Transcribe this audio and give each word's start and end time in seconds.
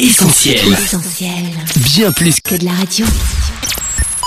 Essentiel. 0.00 0.58
Bien 1.94 2.10
plus 2.10 2.40
que 2.40 2.54
de 2.54 2.64
la 2.64 2.70
radio. 2.70 3.04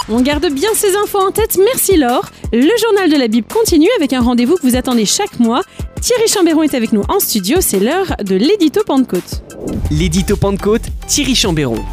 On 0.08 0.22
garde 0.22 0.46
bien 0.54 0.70
ces 0.76 0.96
infos 0.96 1.18
en 1.18 1.32
tête, 1.32 1.58
merci 1.58 1.98
Laure. 1.98 2.30
Le 2.52 2.70
journal 2.80 3.10
de 3.10 3.18
la 3.18 3.28
Bible 3.28 3.48
continue 3.52 3.90
avec 3.98 4.14
un 4.14 4.22
rendez-vous 4.22 4.56
que 4.56 4.62
vous 4.62 4.76
attendez 4.76 5.08
chaque 5.08 5.40
mois. 5.40 5.64
Thierry 6.00 6.28
Chambéron 6.28 6.62
est 6.62 6.76
avec 6.76 6.94
nous 6.94 7.02
en 7.10 7.20
studio, 7.20 7.58
c'est 7.60 7.80
l'heure 7.80 8.16
de 8.24 8.36
l'édito 8.36 8.84
Pentecôte. 8.84 9.42
L'édito 9.90 10.38
Pentecôte, 10.38 10.84
Thierry 11.08 11.34
Chambéron. 11.34 11.84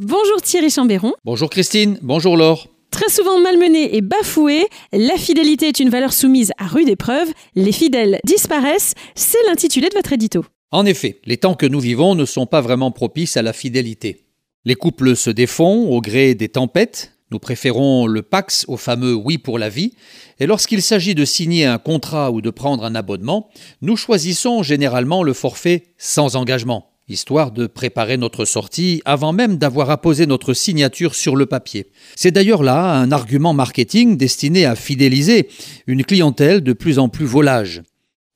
Bonjour 0.00 0.42
Thierry 0.42 0.70
Chambéron. 0.70 1.14
Bonjour 1.24 1.48
Christine, 1.50 2.00
bonjour 2.02 2.36
Laure. 2.36 2.66
Très 2.90 3.10
souvent 3.10 3.38
malmenée 3.38 3.96
et 3.96 4.00
bafouée, 4.00 4.66
la 4.92 5.16
fidélité 5.16 5.68
est 5.68 5.78
une 5.78 5.88
valeur 5.88 6.12
soumise 6.12 6.50
à 6.58 6.66
rude 6.66 6.88
épreuve. 6.88 7.28
Les 7.54 7.70
fidèles 7.70 8.18
disparaissent, 8.24 8.94
c'est 9.14 9.38
l'intitulé 9.46 9.88
de 9.88 9.94
votre 9.94 10.12
édito. 10.12 10.44
En 10.74 10.86
effet, 10.86 11.20
les 11.26 11.36
temps 11.36 11.54
que 11.54 11.66
nous 11.66 11.80
vivons 11.80 12.14
ne 12.14 12.24
sont 12.24 12.46
pas 12.46 12.62
vraiment 12.62 12.90
propices 12.90 13.36
à 13.36 13.42
la 13.42 13.52
fidélité. 13.52 14.24
Les 14.64 14.74
couples 14.74 15.16
se 15.16 15.28
défont 15.28 15.90
au 15.90 16.00
gré 16.00 16.34
des 16.34 16.48
tempêtes, 16.48 17.12
nous 17.30 17.38
préférons 17.38 18.06
le 18.06 18.22
Pax 18.22 18.64
au 18.68 18.78
fameux 18.78 19.14
oui 19.14 19.36
pour 19.36 19.58
la 19.58 19.68
vie, 19.68 19.92
et 20.40 20.46
lorsqu'il 20.46 20.80
s'agit 20.80 21.14
de 21.14 21.26
signer 21.26 21.66
un 21.66 21.76
contrat 21.76 22.30
ou 22.30 22.40
de 22.40 22.48
prendre 22.48 22.84
un 22.84 22.94
abonnement, 22.94 23.50
nous 23.82 23.98
choisissons 23.98 24.62
généralement 24.62 25.22
le 25.22 25.34
forfait 25.34 25.82
sans 25.98 26.36
engagement, 26.36 26.90
histoire 27.06 27.50
de 27.50 27.66
préparer 27.66 28.16
notre 28.16 28.46
sortie 28.46 29.02
avant 29.04 29.34
même 29.34 29.58
d'avoir 29.58 29.90
apposé 29.90 30.24
notre 30.24 30.54
signature 30.54 31.14
sur 31.14 31.36
le 31.36 31.44
papier. 31.44 31.90
C'est 32.16 32.30
d'ailleurs 32.30 32.62
là 32.62 32.94
un 32.94 33.12
argument 33.12 33.52
marketing 33.52 34.16
destiné 34.16 34.64
à 34.64 34.74
fidéliser 34.74 35.50
une 35.86 36.02
clientèle 36.02 36.62
de 36.62 36.72
plus 36.72 36.98
en 36.98 37.10
plus 37.10 37.26
volage. 37.26 37.82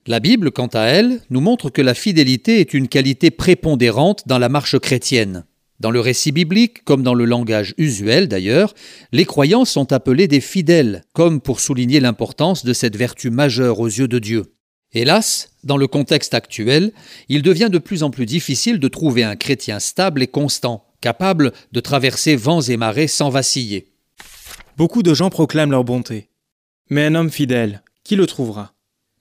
La 0.09 0.20
Bible, 0.20 0.52
quant 0.52 0.69
à 0.69 0.83
elle, 0.83 1.20
nous 1.30 1.41
montre 1.41 1.69
que 1.69 1.83
la 1.83 1.92
fidélité 1.92 2.60
est 2.60 2.74
une 2.74 2.87
qualité 2.87 3.33
prépondérante 3.33 4.23
dans 4.29 4.38
la 4.38 4.48
marche 4.48 4.79
chrétienne. 4.79 5.45
Dans 5.80 5.91
le 5.91 5.98
récit 5.98 6.30
biblique, 6.30 6.85
comme 6.85 7.02
dans 7.02 7.13
le 7.13 7.24
langage 7.24 7.74
usuel 7.76 8.29
d'ailleurs, 8.29 8.73
les 9.10 9.24
croyants 9.24 9.65
sont 9.65 9.93
appelés 9.93 10.29
des 10.29 10.40
fidèles, 10.40 11.02
comme 11.13 11.40
pour 11.40 11.59
souligner 11.59 11.98
l'importance 11.98 12.65
de 12.65 12.73
cette 12.73 12.96
vertu 12.96 13.30
majeure 13.30 13.80
aux 13.80 13.88
yeux 13.88 14.07
de 14.07 14.21
Dieu. 14.21 14.54
Hélas, 14.93 15.51
dans 15.65 15.76
le 15.76 15.88
contexte 15.88 16.35
actuel, 16.35 16.93
il 17.29 17.43
devient 17.43 17.68
de 17.70 17.79
plus 17.79 18.04
en 18.04 18.10
plus 18.10 18.26
difficile 18.26 18.79
de 18.79 18.88
trouver 18.88 19.24
un 19.24 19.35
chrétien 19.35 19.80
stable 19.80 20.23
et 20.23 20.29
constant, 20.29 20.87
capable 21.01 21.52
de 21.73 21.80
traverser 21.80 22.37
vents 22.37 22.63
et 22.63 22.76
marées 22.76 23.09
sans 23.09 23.29
vaciller. 23.29 23.88
Beaucoup 24.76 25.02
de 25.02 25.15
gens 25.15 25.30
proclament 25.30 25.73
leur 25.73 25.82
bonté. 25.82 26.30
Mais 26.91 27.04
un 27.04 27.16
homme 27.16 27.30
fidèle, 27.30 27.82
qui 28.04 28.15
le 28.15 28.26
trouvera? 28.26 28.76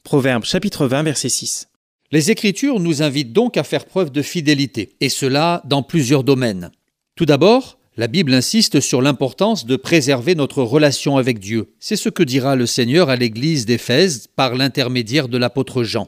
Proverbe 0.05 0.45
chapitre 0.45 0.85
20 0.85 1.01
verset 1.01 1.29
6. 1.29 1.67
Les 2.11 2.29
Écritures 2.29 2.79
nous 2.79 3.01
invitent 3.01 3.33
donc 3.33 3.57
à 3.57 3.63
faire 3.63 3.85
preuve 3.85 4.11
de 4.11 4.21
fidélité, 4.21 4.95
et 5.01 5.09
cela 5.09 5.63
dans 5.65 5.81
plusieurs 5.81 6.23
domaines. 6.23 6.69
Tout 7.15 7.25
d'abord, 7.25 7.79
la 7.97 8.05
Bible 8.05 8.35
insiste 8.35 8.81
sur 8.81 9.01
l'importance 9.01 9.65
de 9.65 9.75
préserver 9.75 10.35
notre 10.35 10.61
relation 10.61 11.17
avec 11.17 11.39
Dieu. 11.39 11.73
C'est 11.79 11.95
ce 11.95 12.09
que 12.09 12.21
dira 12.21 12.55
le 12.55 12.67
Seigneur 12.67 13.09
à 13.09 13.15
l'Église 13.15 13.65
d'Éphèse 13.65 14.27
par 14.27 14.53
l'intermédiaire 14.53 15.27
de 15.27 15.39
l'apôtre 15.39 15.83
Jean. 15.83 16.07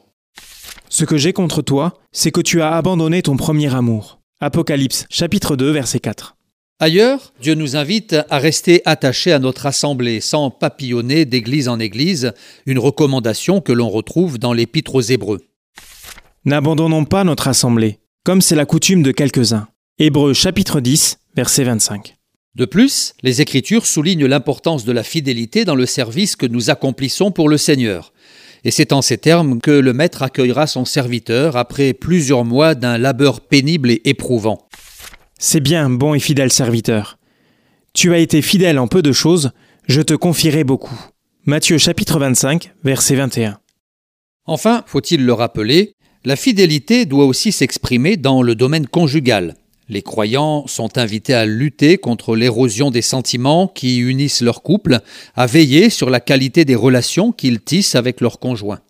Ce 0.89 1.03
que 1.03 1.17
j'ai 1.17 1.33
contre 1.33 1.63
toi, 1.63 1.97
c'est 2.11 2.31
que 2.31 2.41
tu 2.41 2.61
as 2.61 2.75
abandonné 2.75 3.23
ton 3.23 3.35
premier 3.35 3.73
amour. 3.73 4.19
Apocalypse 4.39 5.07
chapitre 5.09 5.55
2 5.55 5.71
verset 5.71 6.01
4. 6.01 6.36
Ailleurs, 6.79 7.33
Dieu 7.41 7.55
nous 7.55 7.75
invite 7.75 8.15
à 8.29 8.37
rester 8.37 8.83
attachés 8.85 9.31
à 9.31 9.39
notre 9.39 9.65
assemblée 9.65 10.21
sans 10.21 10.51
papillonner 10.51 11.25
d'église 11.25 11.69
en 11.69 11.79
église, 11.79 12.33
une 12.67 12.77
recommandation 12.77 13.61
que 13.61 13.71
l'on 13.71 13.89
retrouve 13.89 14.37
dans 14.37 14.53
l'Épître 14.53 14.93
aux 14.93 15.01
Hébreux. 15.01 15.41
N'abandonnons 16.45 17.05
pas 17.05 17.23
notre 17.23 17.47
assemblée, 17.47 17.97
comme 18.23 18.41
c'est 18.41 18.55
la 18.55 18.67
coutume 18.67 19.01
de 19.01 19.11
quelques-uns. 19.11 19.67
Hébreux 19.97 20.33
chapitre 20.33 20.79
10, 20.79 21.17
verset 21.35 21.63
25. 21.63 22.15
De 22.53 22.65
plus, 22.65 23.15
les 23.23 23.41
Écritures 23.41 23.87
soulignent 23.87 24.27
l'importance 24.27 24.85
de 24.85 24.91
la 24.91 25.01
fidélité 25.01 25.65
dans 25.65 25.73
le 25.73 25.87
service 25.87 26.35
que 26.35 26.45
nous 26.45 26.69
accomplissons 26.69 27.31
pour 27.31 27.49
le 27.49 27.57
Seigneur. 27.57 28.13
Et 28.63 28.69
c'est 28.69 28.93
en 28.93 29.01
ces 29.01 29.17
termes 29.17 29.61
que 29.61 29.71
le 29.71 29.93
Maître 29.93 30.21
accueillera 30.21 30.67
son 30.67 30.85
serviteur 30.85 31.55
après 31.55 31.93
plusieurs 31.93 32.45
mois 32.45 32.75
d'un 32.75 32.99
labeur 32.99 33.41
pénible 33.41 33.89
et 33.89 34.01
éprouvant. 34.05 34.66
C'est 35.39 35.59
bien, 35.59 35.89
bon 35.89 36.15
et 36.15 36.19
fidèle 36.19 36.51
serviteur. 36.51 37.19
Tu 37.93 38.13
as 38.13 38.17
été 38.17 38.41
fidèle 38.41 38.79
en 38.79 38.87
peu 38.87 39.01
de 39.01 39.11
choses, 39.11 39.51
je 39.87 40.01
te 40.01 40.15
confierai 40.15 40.63
beaucoup. 40.63 40.99
Matthieu 41.45 41.77
chapitre 41.77 42.19
25, 42.19 42.71
verset 42.83 43.15
21. 43.15 43.59
Enfin, 44.45 44.83
faut-il 44.87 45.25
le 45.25 45.33
rappeler, 45.33 45.93
la 46.25 46.35
fidélité 46.35 47.05
doit 47.05 47.25
aussi 47.25 47.51
s'exprimer 47.51 48.17
dans 48.17 48.41
le 48.41 48.55
domaine 48.55 48.87
conjugal. 48.87 49.55
Les 49.89 50.01
croyants 50.01 50.65
sont 50.67 50.97
invités 50.97 51.33
à 51.33 51.45
lutter 51.45 51.97
contre 51.97 52.35
l'érosion 52.35 52.89
des 52.91 53.03
sentiments 53.03 53.67
qui 53.67 53.99
unissent 53.99 54.41
leur 54.41 54.63
couple, 54.63 54.99
à 55.35 55.45
veiller 55.45 55.89
sur 55.89 56.09
la 56.09 56.19
qualité 56.19 56.65
des 56.65 56.75
relations 56.75 57.31
qu'ils 57.31 57.61
tissent 57.61 57.95
avec 57.95 58.21
leurs 58.21 58.39
conjoints. 58.39 58.81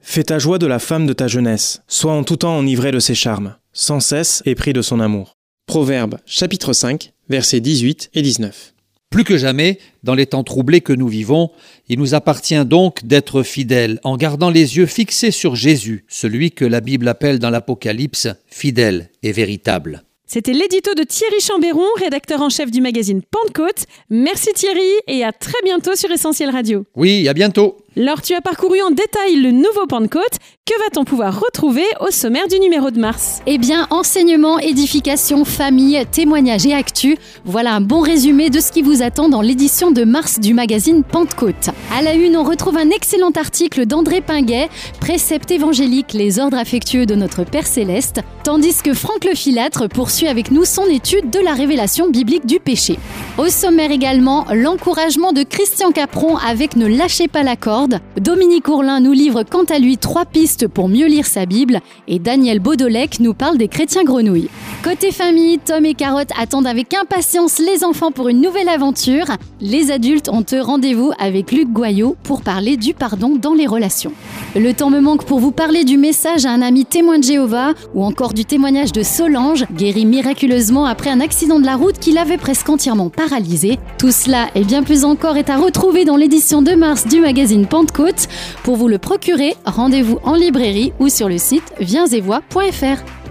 Fais 0.00 0.24
ta 0.24 0.38
joie 0.38 0.58
de 0.58 0.66
la 0.66 0.78
femme 0.78 1.06
de 1.06 1.14
ta 1.14 1.26
jeunesse, 1.26 1.82
sois 1.88 2.12
en 2.12 2.22
tout 2.22 2.36
temps 2.36 2.58
enivré 2.58 2.92
de 2.92 3.00
ses 3.00 3.14
charmes, 3.14 3.56
sans 3.72 4.00
cesse 4.00 4.42
épris 4.44 4.74
de 4.74 4.82
son 4.82 5.00
amour. 5.00 5.33
Proverbe 5.66 6.18
chapitre 6.26 6.74
5 6.74 7.12
versets 7.30 7.60
18 7.60 8.10
et 8.14 8.22
19. 8.22 8.74
Plus 9.08 9.24
que 9.24 9.38
jamais, 9.38 9.78
dans 10.02 10.14
les 10.14 10.26
temps 10.26 10.44
troublés 10.44 10.82
que 10.82 10.92
nous 10.92 11.08
vivons, 11.08 11.50
il 11.88 11.98
nous 11.98 12.14
appartient 12.14 12.64
donc 12.66 13.04
d'être 13.06 13.42
fidèles 13.42 13.98
en 14.04 14.16
gardant 14.16 14.50
les 14.50 14.76
yeux 14.76 14.86
fixés 14.86 15.30
sur 15.30 15.56
Jésus, 15.56 16.04
celui 16.08 16.50
que 16.50 16.64
la 16.64 16.80
Bible 16.80 17.08
appelle 17.08 17.38
dans 17.38 17.50
l'Apocalypse 17.50 18.28
fidèle 18.46 19.10
et 19.22 19.32
véritable. 19.32 20.02
C'était 20.26 20.52
l'édito 20.52 20.94
de 20.94 21.04
Thierry 21.04 21.40
Chambéron, 21.40 21.86
rédacteur 21.98 22.42
en 22.42 22.48
chef 22.48 22.70
du 22.70 22.80
magazine 22.80 23.22
Pentecôte. 23.22 23.86
Merci 24.10 24.50
Thierry 24.54 24.90
et 25.06 25.22
à 25.22 25.32
très 25.32 25.62
bientôt 25.64 25.94
sur 25.94 26.10
Essentiel 26.10 26.50
Radio. 26.50 26.84
Oui, 26.94 27.28
à 27.28 27.34
bientôt. 27.34 27.76
Lors 27.96 28.22
tu 28.22 28.34
as 28.34 28.40
parcouru 28.40 28.82
en 28.82 28.90
détail 28.90 29.36
le 29.36 29.52
nouveau 29.52 29.86
Pentecôte. 29.88 30.38
Que 30.66 30.76
va-t-on 30.80 31.04
pouvoir 31.04 31.38
retrouver 31.38 31.84
au 32.00 32.10
sommaire 32.10 32.48
du 32.48 32.58
numéro 32.58 32.90
de 32.90 32.98
mars? 32.98 33.40
Eh 33.46 33.56
bien, 33.56 33.86
enseignement, 33.90 34.58
édification, 34.58 35.44
famille, 35.44 36.04
témoignages 36.10 36.66
et 36.66 36.74
actu. 36.74 37.16
Voilà 37.44 37.72
un 37.74 37.80
bon 37.80 38.00
résumé 38.00 38.50
de 38.50 38.58
ce 38.58 38.72
qui 38.72 38.82
vous 38.82 39.02
attend 39.02 39.28
dans 39.28 39.42
l'édition 39.42 39.92
de 39.92 40.02
mars 40.02 40.40
du 40.40 40.54
magazine 40.54 41.04
Pentecôte. 41.04 41.70
À 41.96 42.02
la 42.02 42.14
une, 42.14 42.36
on 42.36 42.42
retrouve 42.42 42.76
un 42.76 42.90
excellent 42.90 43.30
article 43.30 43.86
d'André 43.86 44.20
Pinguet, 44.20 44.68
Précepte 44.98 45.52
évangélique, 45.52 46.12
les 46.12 46.40
ordres 46.40 46.56
affectueux 46.56 47.06
de 47.06 47.14
notre 47.14 47.44
Père 47.44 47.68
Céleste, 47.68 48.20
tandis 48.42 48.82
que 48.82 48.94
Franck 48.94 49.24
Le 49.24 49.36
Filâtre 49.36 49.88
poursuit 49.88 50.26
avec 50.26 50.50
nous 50.50 50.64
son 50.64 50.86
étude 50.86 51.30
de 51.30 51.38
la 51.38 51.52
révélation 51.52 52.10
biblique 52.10 52.46
du 52.46 52.58
péché. 52.58 52.98
Au 53.38 53.48
sommaire 53.48 53.92
également, 53.92 54.44
l'encouragement 54.52 55.32
de 55.32 55.44
Christian 55.44 55.92
Capron 55.92 56.36
avec 56.36 56.74
Ne 56.74 56.88
lâchez 56.88 57.28
pas 57.28 57.44
la 57.44 57.54
corde. 57.54 58.00
Dominique 58.20 58.66
Ourlin 58.66 58.98
nous 58.98 59.12
livre 59.12 59.44
quant 59.44 59.62
à 59.62 59.78
lui 59.78 59.96
trois 59.96 60.24
pistes 60.24 60.66
pour 60.66 60.88
mieux 60.88 61.06
lire 61.06 61.26
sa 61.26 61.46
Bible 61.46 61.78
et 62.08 62.18
Daniel 62.18 62.58
Baudolec 62.58 63.20
nous 63.20 63.34
parle 63.34 63.56
des 63.56 63.68
chrétiens 63.68 64.02
grenouilles. 64.02 64.50
Côté 64.84 65.12
famille, 65.12 65.58
Tom 65.60 65.86
et 65.86 65.94
Carotte 65.94 66.28
attendent 66.38 66.66
avec 66.66 66.92
impatience 66.92 67.58
les 67.58 67.84
enfants 67.84 68.10
pour 68.10 68.28
une 68.28 68.42
nouvelle 68.42 68.68
aventure. 68.68 69.24
Les 69.62 69.90
adultes 69.90 70.28
ont 70.28 70.44
eux 70.52 70.60
rendez-vous 70.60 71.10
avec 71.18 71.52
Luc 71.52 71.72
Goyot 71.72 72.16
pour 72.22 72.42
parler 72.42 72.76
du 72.76 72.92
pardon 72.92 73.34
dans 73.34 73.54
les 73.54 73.66
relations. 73.66 74.12
Le 74.54 74.74
temps 74.74 74.90
me 74.90 75.00
manque 75.00 75.24
pour 75.24 75.38
vous 75.38 75.52
parler 75.52 75.84
du 75.84 75.96
message 75.96 76.44
à 76.44 76.50
un 76.50 76.60
ami 76.60 76.84
témoin 76.84 77.18
de 77.18 77.24
Jéhovah 77.24 77.72
ou 77.94 78.04
encore 78.04 78.34
du 78.34 78.44
témoignage 78.44 78.92
de 78.92 79.02
Solange, 79.02 79.64
guérie 79.72 80.04
miraculeusement 80.04 80.84
après 80.84 81.08
un 81.08 81.20
accident 81.20 81.60
de 81.60 81.64
la 81.64 81.76
route 81.76 81.98
qui 81.98 82.12
l'avait 82.12 82.36
presque 82.36 82.68
entièrement 82.68 83.08
paralysée. 83.08 83.78
Tout 83.96 84.12
cela 84.12 84.48
et 84.54 84.64
bien 84.64 84.82
plus 84.82 85.06
encore 85.06 85.38
est 85.38 85.48
à 85.48 85.56
retrouver 85.56 86.04
dans 86.04 86.18
l'édition 86.18 86.60
de 86.60 86.74
mars 86.74 87.06
du 87.06 87.20
magazine 87.20 87.66
Pentecôte. 87.66 88.28
Pour 88.64 88.76
vous 88.76 88.88
le 88.88 88.98
procurer, 88.98 89.56
rendez-vous 89.64 90.18
en 90.24 90.34
librairie 90.34 90.92
ou 91.00 91.08
sur 91.08 91.30
le 91.30 91.38
site 91.38 91.72
viensetvoix.fr. 91.80 93.23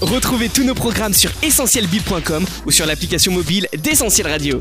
Retrouvez 0.00 0.48
tous 0.48 0.64
nos 0.64 0.74
programmes 0.74 1.12
sur 1.12 1.30
essentielbible.com 1.42 2.44
ou 2.66 2.70
sur 2.70 2.86
l'application 2.86 3.32
mobile 3.32 3.68
d'Essentiel 3.82 4.26
Radio. 4.26 4.60